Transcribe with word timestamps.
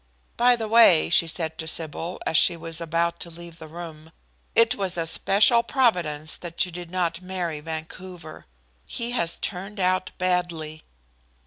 "By 0.35 0.55
the 0.55 0.67
way," 0.67 1.11
she 1.11 1.27
said 1.27 1.59
to 1.59 1.67
Sybil, 1.67 2.19
as 2.25 2.35
she 2.35 2.57
was 2.57 2.81
about 2.81 3.19
to 3.19 3.29
leave 3.29 3.59
the 3.59 3.67
room, 3.67 4.11
"it 4.55 4.73
was 4.73 4.97
a 4.97 5.05
special 5.05 5.61
providence 5.61 6.37
that 6.39 6.65
you 6.65 6.71
did 6.71 6.89
not 6.89 7.21
marry 7.21 7.59
Vancouver. 7.59 8.47
He 8.87 9.11
has 9.11 9.37
turned 9.37 9.79
out 9.79 10.09
badly." 10.17 10.81